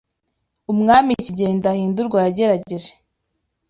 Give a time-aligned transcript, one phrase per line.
[0.71, 2.91] umwami Kigeli Ndahindurwa yagerageje